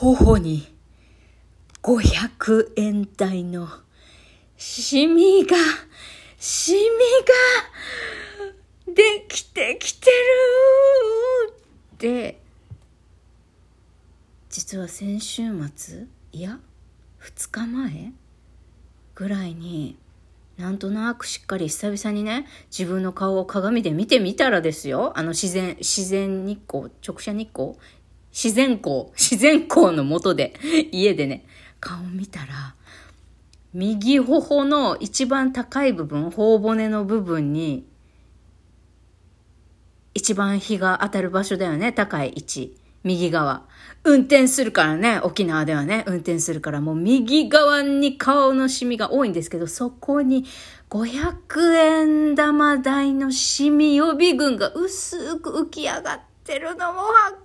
[0.00, 0.72] 頬に
[1.82, 3.68] 500円台の
[4.56, 5.56] シミが、
[6.38, 6.78] シミ
[8.86, 10.12] ができてきてる
[11.94, 12.40] って。
[14.48, 15.42] 実は先週
[15.74, 16.60] 末いや
[17.20, 18.12] 2日前
[19.16, 19.98] ぐらいに
[20.56, 25.12] なんとなくしっかり久々にね自分の顔を鏡で見てみたらですよ。
[25.16, 27.74] あの自然自然日光直射日光。
[28.32, 30.54] 自然光 自然光の下で
[30.92, 31.46] 家でね
[31.80, 32.74] 顔見たら
[33.74, 37.86] 右頬の一番高い部分頬骨の部分に
[40.14, 43.62] 一番日が当たる場所だよね高い位置右側。
[44.04, 50.44] 運転するからね、沖縄ではね、運転するからもう右側に顔のシミが多いんですけど、そこに
[50.90, 57.36] 500円玉台のシミ予備軍が薄く浮き上がってるのも発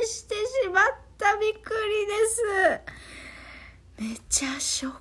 [0.00, 0.84] 見してしまっ
[1.16, 4.02] たびっくりです。
[4.02, 4.94] めっちゃショッ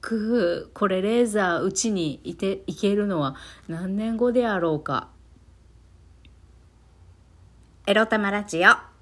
[0.00, 0.70] ク。
[0.74, 3.36] これレーザーうちにいて、いけるのは
[3.68, 5.10] 何年後であろうか。
[7.86, 8.93] エロタマラジオ。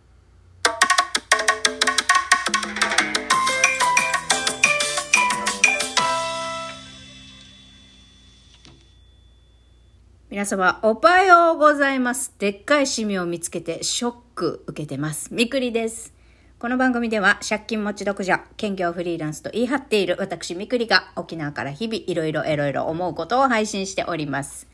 [10.33, 12.35] 皆様、おはようございます。
[12.39, 15.29] でっかいシミを見つけてショック受けてます。
[15.31, 16.15] みくりです。
[16.59, 24.67] この番組では借金持ち独者、兼業フリーランスと言い張っている私みくりが沖縄から日々いろいろいろいろ思うことを配信しております。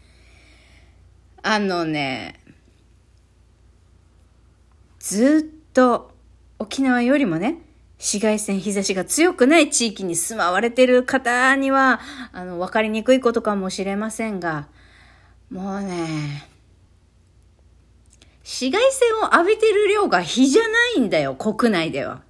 [1.43, 2.39] あのね、
[5.01, 6.13] ずっと
[6.61, 7.59] 沖縄よりもね、
[7.99, 11.99] 紫外線日差しが強くない地域に住まわれてる方には、
[12.31, 14.69] あの、わかりにくいことかもしれませんが、
[15.51, 16.47] もうね、
[18.45, 22.23] 紫外線を浴びてる量が比じゃないんだよ、国内では。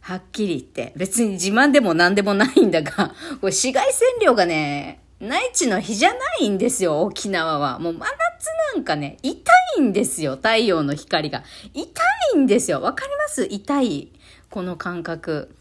[0.00, 0.92] はっきり言って。
[0.96, 2.90] 別に自慢でも何でもないんだが、
[3.40, 7.78] これ紫外線量がね、内地の日じゃないんですよ、沖縄は。
[7.78, 11.44] もう真夏なんかね、痛いんですよ、太陽の光が。
[11.72, 12.02] 痛
[12.34, 12.82] いんですよ。
[12.82, 13.46] わかります？
[13.50, 14.08] 痛い。
[14.50, 15.54] この感覚。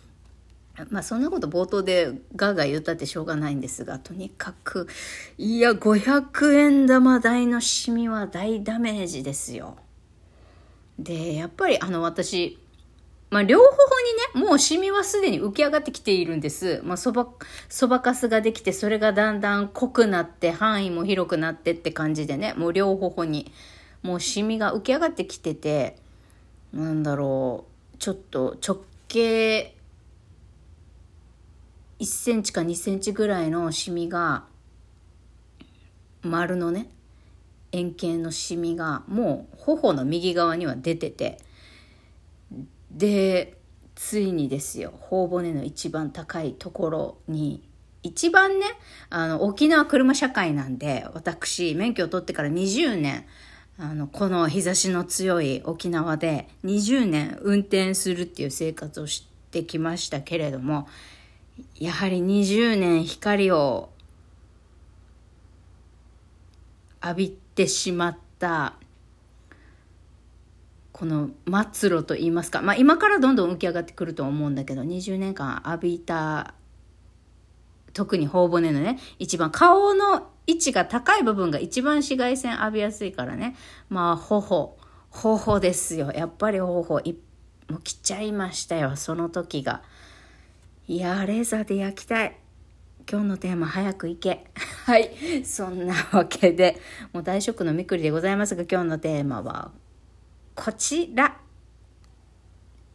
[0.89, 4.87] まあそんなこと冒頭でガーガー言ったってしょうがないんですが、とにかく、
[5.37, 9.77] いや、500円玉台のシミは大ダメージですよ。
[10.99, 12.59] で、やっぱりあの私、
[13.29, 13.65] まあ両方
[14.35, 16.81] にね、もうシミはすでに浮き上がってきているんです。
[16.83, 17.27] まあそば、
[17.69, 23.51] そばかすができて、それがだんだん濃くなって、範囲も広くなってって感じでね、もう両方に、
[24.03, 25.97] もうシミが浮き上がってきてて、
[26.73, 27.65] なんだろ
[27.95, 29.76] う、ちょっと直径、
[31.99, 34.45] 1センチか2センチぐらいのシミが
[36.21, 36.89] 丸のね
[37.71, 41.39] 円形のシミがもう頬の右側には出てて
[42.91, 43.57] で
[43.95, 47.67] ついにですよ頬骨の一番高いところに
[48.03, 48.65] 一番ね
[49.09, 53.25] あの沖縄車社会なんで私免許を取ってから20年
[53.79, 60.87] あのこの日差しの強い沖縄で20年運転するっていう生活をしてきましたけれども
[61.79, 63.89] やはり20年光を
[67.03, 68.75] 浴びてしまった
[70.91, 71.29] この
[71.71, 76.55] 末路と言いますか、まあ、今からどんどん浮き上がってくると思うんだけど20年間浴びた
[77.93, 83.55] 特に頬骨のね一番顔の位置が高い部分が一番紫外線浴びやすいからね
[83.89, 84.75] まあ頬
[85.11, 87.13] 頬ですよやっぱり頬い
[87.69, 89.83] もう来ちゃいましたよその時が。
[90.89, 92.37] いやレーザーで焼きたい。
[93.11, 94.45] 今日のテーマ、早く行け。
[94.85, 95.43] はい。
[95.43, 96.77] そんなわけで、
[97.11, 99.71] もう大食のみくりでございますが、今日のテーマは、
[100.55, 101.37] こちら。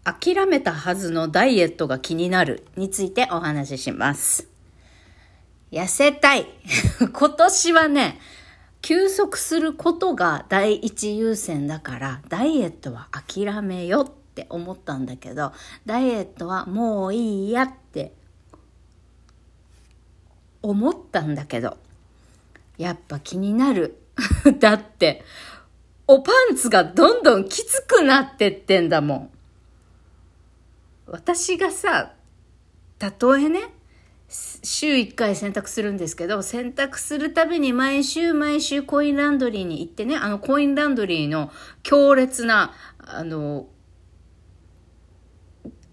[0.04, 4.48] 諦めたはずのダイエットが気になるについてお話しします。
[5.70, 6.46] 痩せたい。
[7.12, 8.18] 今年はね、
[8.80, 15.52] 休息することが第一優先だから、ダイエットは諦めよっって思ったんだけど、
[15.84, 18.14] ダイエットはもういいやって
[20.62, 21.76] 思ったんだけど、
[22.78, 23.98] やっぱ気になる。
[24.58, 25.22] だって、
[26.06, 29.30] おパンツがどんどんきつくなってってんだもん。
[31.06, 32.14] 私がさ、
[32.98, 33.74] たとえね、
[34.28, 41.50] 週1回洗濯するんですけど、洗濯するたびに毎週毎週コインランドリーに行ってね、あのコインランドリーの
[41.82, 43.66] 強烈な、あの、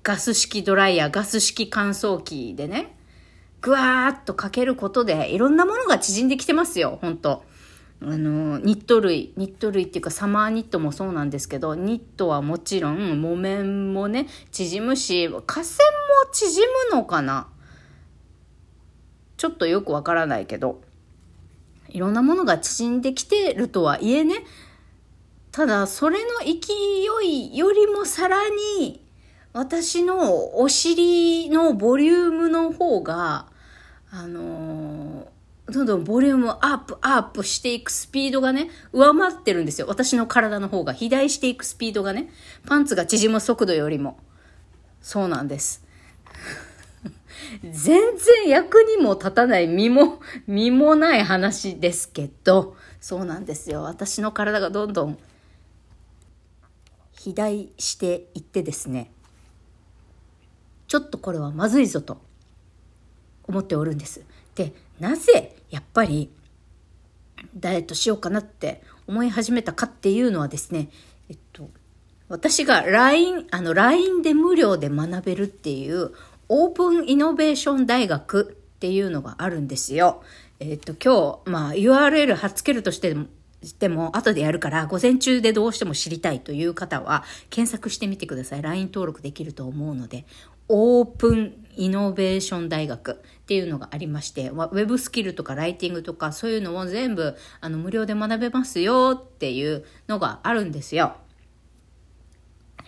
[0.04, 2.96] ガス式ドライヤー、ガス式乾燥機でね、
[3.62, 7.44] ぐわーっとかけることで、いろんなものが縮んできてますよ、本当。
[8.02, 15.66] あの、ニット類、ニット類っていうかサマーニットもそうなんですけど、ニットはもちろん、木綿もね、縮むし、河川も
[16.32, 17.48] 縮むのかな。
[19.36, 20.82] ちょっとよくわからないけど、
[21.90, 24.46] いろんなものが縮んできてるとはいえね、
[25.52, 26.74] ただ、それの勢
[27.26, 29.02] いよりもさらに、
[29.52, 33.48] 私のお尻のボリュームの方が、
[34.12, 35.40] あのー
[35.72, 39.88] どんどんボリュームアップアップしていくスピードがね、上回ってるんですよ。
[39.88, 40.94] 私の体の方が。
[40.94, 42.30] 肥大していくスピードがね、
[42.66, 44.18] パンツが縮む速度よりも。
[45.02, 45.86] そうなんです。
[47.64, 53.84] 全然役にも立たない身も、身もない話ですけど、そうなんですよ。
[53.84, 55.18] 私の体がどんどん
[57.14, 59.12] 肥大していってですね、
[60.90, 62.18] ちょっとこれはまずいぞと
[63.48, 64.22] 思っておるんです。
[64.56, 66.30] で、なぜやっぱり
[67.56, 70.90] ダイエットしようかなって思い始めたかっていうのはですね、
[71.30, 71.70] えっと、
[72.28, 76.12] 私が LINE、あの LINE で無料で学べるっていう
[76.50, 80.24] オープンイノベーション大学っていうのがあるんですよ。
[80.60, 83.16] えっと、今日、まあ URL 貼っつけるとして
[83.80, 88.62] でも後でやるから午前中でどうしても知りたいという方は検索してみてください。
[88.62, 90.26] LINE 登録できると思うので、
[90.70, 93.16] オープンイノベーション大学っ
[93.48, 101.16] ていうのがありまして、ウェブスキルとかライティングとかそういうのを全部あの無料で学べますよっていうのがあるんですよ。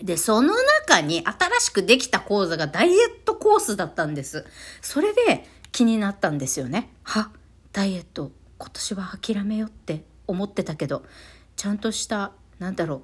[0.01, 0.53] で、その
[0.87, 4.45] 中に新しくできた講座がダイエットコースだったんです。
[4.81, 6.89] それで気になったんですよね。
[7.03, 7.31] は、
[7.73, 11.03] ダイエット今年は諦めよって思ってたけど、
[11.55, 13.03] ちゃんとした、なんだろ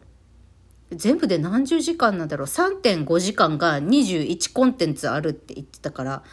[0.91, 6.23] う、全部で何十時間なんだろう3.5時間が21コンテンツあるって言ってたから、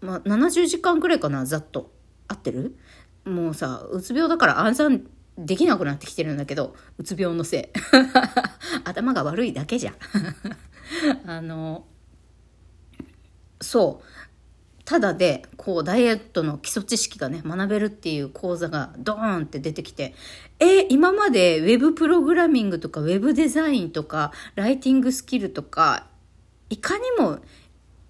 [0.00, 1.92] まあ、70時間くらいかなざっと。
[2.26, 2.76] 合ってる？
[3.24, 5.06] もうさうつ病だから暗算
[5.38, 7.78] できなくなってきてるんだけどうつ病のせい。
[8.84, 9.94] 頭が悪いだけじゃん。
[11.30, 11.86] あの
[13.60, 14.04] そう。
[14.84, 20.14] ただで、こう、ダイエットの基礎知識がね、学べるっていう講座がドーンって出てきて、
[20.60, 26.06] え、今までウェブプログラミングとか、ウェブデザインとか、ライティングスキルとか、
[26.68, 27.40] いかにも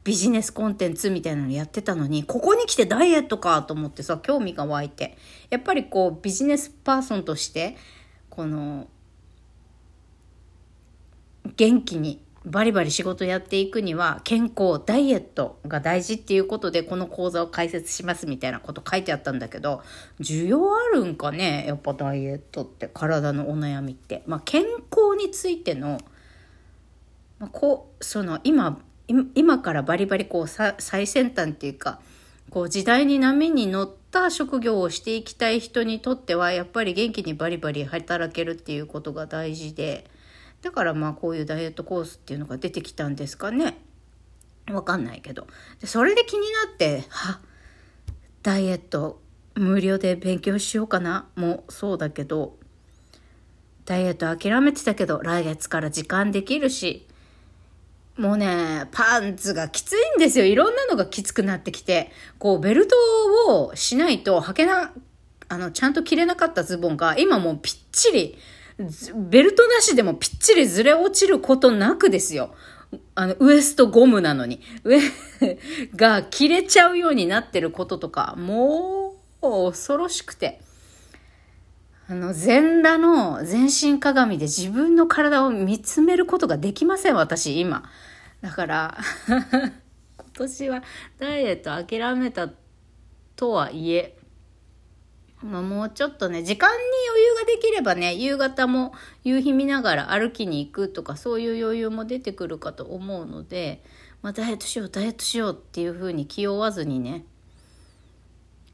[0.02, 5.16] ビジネスコンテンツみたいなのやってたのに、ここに来てダイエットかと思ってさ、興味が湧いて。
[5.50, 7.76] やっぱりこう、ビジネスパーソンとして、
[8.30, 8.88] この、
[11.56, 19.82] 元気にバリバリ仕事やっていくには健康、ダイエットが大事っていうことでこの講座を開設しますみたいなこと書いてあったんだけど、
[20.20, 24.22] 需要あるんかねやっぱダイエットって体のお悩みって。
[24.26, 25.98] まあ健康についての、
[27.38, 28.78] まあ、こう、その今、
[29.34, 32.00] 今からバリバリこう最先端っていうか、
[32.50, 40.04] こう時代に波に乗った職業をしていきたい人にとってはやっぱり元気にバリバリ働けるっていうことが大事で、
[40.64, 43.76] だからまあこういうダイエットコースっていうのが出てきたんですかね。
[44.72, 45.46] わかんないけど。
[45.78, 47.38] でそれで気になって、は、
[48.42, 49.20] ダイエット
[49.54, 52.56] 無料で勉強しようかなもそうだけど、
[53.84, 57.06] ダイエット諦めてたけど、来月から時間できるし、
[58.16, 60.46] もうね、パンツがきついんですよ。
[60.46, 62.96] いろんなのがきつくなってきて、こう、ベルト
[63.48, 64.94] をしないと履けな、
[65.48, 68.38] あの、ちゃんと着れなかったズボンが、今もうぴっちり、
[68.78, 72.54] ベルトなしでもぴっちりずれ落ちることなくですよ。
[73.14, 75.00] あの、ウエストゴムなのに、上
[75.94, 80.60] が切れちゃうようになってることとか、もう恐ろしくて。
[82.06, 87.88] あの、全裸の全身鏡で自分の体を見つめることができません、私、今。
[88.42, 89.72] だから、 今
[90.34, 90.82] 年は
[91.18, 92.50] ダイエット諦めた
[93.36, 94.18] とはいえ、
[95.42, 96.76] まあ、もうちょっとね、時間に
[97.44, 103.82] ができればね、夕方も夕日見ながら歩きに行くとか、そういう余裕も出てくるかと思うので、
[104.22, 107.24] まあ、ダイエットしよう、ダイエットしようっていうふうに気負わずにね、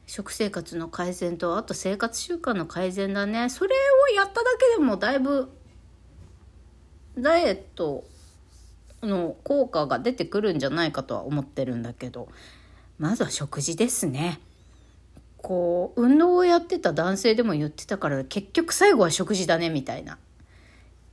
[0.07, 3.49] 食生活の改善と、あと生活習慣の改善だね。
[3.49, 3.75] それ
[4.13, 5.51] をやっただけでもだいぶ、
[7.19, 8.05] ダイエット
[9.03, 12.29] の効果が出てくるんじゃないかとは思ってるんだけど、
[12.99, 14.41] まずは食事ですね。
[15.43, 20.19] こう運動をやってた男性でも言ってたから結局最後は食事だねみたいな。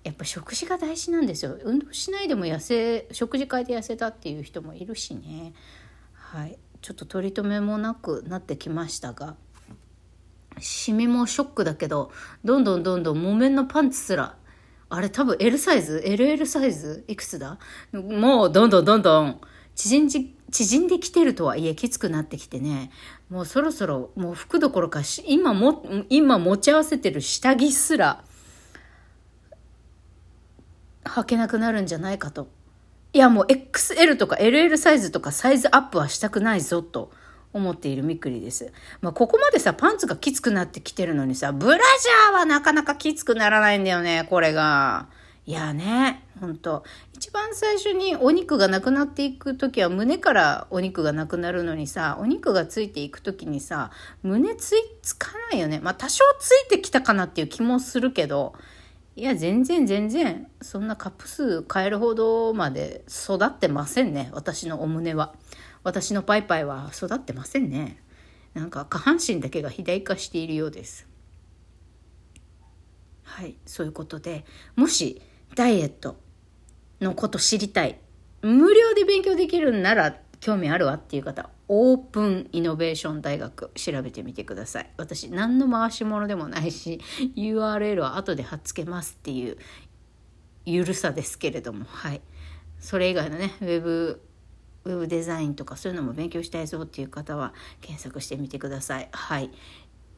[0.04, 1.58] やっぱ食事が大事なんですよ。
[1.64, 5.54] 運動しないでも痩せ食事変えて痩せたっていう人もいるしね。
[6.14, 6.58] はい。
[6.82, 9.36] ちょっと取り留めもなくなってきましたが。
[10.60, 12.12] シミもショックだけど
[12.44, 14.38] どんどんどんどん木綿のパンツすら
[14.90, 17.04] あれ多分 L サイズ ?LL サイズ？
[17.08, 17.60] いくつだ？
[17.92, 19.42] もうどんどんどんどん
[19.78, 22.92] 縮んじ縮んできてるとはいえきつくなってきてね
[23.30, 28.24] もうそろそろもう服どころか今も今持ち合わせてる下着すら
[31.06, 32.50] 履けなくなるんじゃないかと
[33.14, 37.12] いやもう XL とか LL サイズとかサイズアップはしたくないぞと
[37.54, 38.72] 思っているみっくりです。
[39.02, 45.08] まあ、ここまでさ、パンツがきつくなってきてるのにさ、ブラジャーはなかなかきつくならないんだよね、これが。
[45.48, 46.84] いやね、ほんと。
[47.14, 53.92] 一番最初にお肉がなくなっていく時は胸からお肉がなくなるのにさ、お肉がついていく時にさ、
[54.24, 55.80] 胸つい、つかないよね。
[55.80, 58.56] まあ多少ついてきたかなっていう気もするけど、
[59.16, 65.34] いや、全然全然、そんなカップ数変えるほどまで育ってませんね、私のお胸は。
[65.82, 68.04] 私のパイパイは育ってませんね。
[68.54, 71.08] なんか下半身だけが肥大化しているようです。
[73.24, 74.44] はい、そういうことで、
[74.76, 75.22] もし
[75.56, 76.18] ダイエット
[77.02, 78.00] のこと知りたい、
[78.42, 84.90] 無料で勉強できるんなら興味あるわっていう方、オープンイノベーション大学調べてみてください。
[84.98, 87.02] 私何の回し物でもないし、
[87.36, 89.58] URL は後で貼っつけますっていう
[90.66, 92.22] ゆるさですけれども、はい。
[92.80, 94.22] それ以外のね、ウェブ
[94.86, 99.10] ウェブデザインとかそういうのも勉強したいぞっていう方は検索してみてください。
[99.12, 99.52] はい。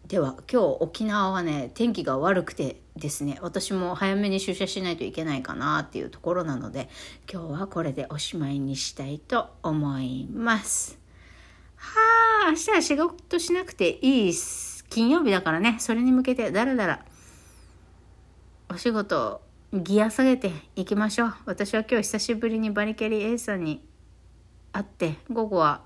[0.07, 6.89] では今日沖縄はね天気が悪くてですね私も早めに出社しないといけないかなっていうところなので
[7.31, 10.97] 今日はこれでおしまいにしたいと思います。
[11.75, 14.33] はあ明日は仕事しなくていい
[14.89, 17.05] 金曜日だからねそれに向けてだらだら
[18.69, 19.41] お仕事
[19.71, 21.33] ギア下げていきましょう。
[21.45, 23.83] 私は今日久しぶりにバリキャリ A さんに
[24.71, 25.81] 会って午後は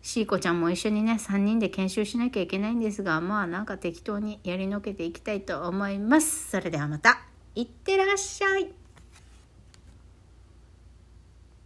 [0.00, 6.50] シーコちゃんも一緒にね3人で研修しなきゃいけないんですがまあなんか適当にやりのけていきたいと思います。
[6.50, 7.20] それではまた。
[7.54, 8.87] いってらっしゃい。